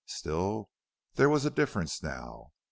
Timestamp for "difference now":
1.51-2.53